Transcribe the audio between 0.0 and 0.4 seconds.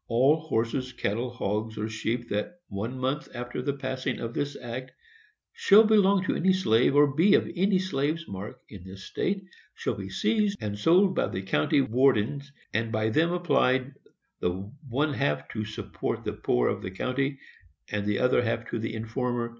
]All